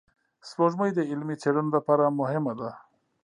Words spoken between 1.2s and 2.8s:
څېړنو لپاره مهمه ده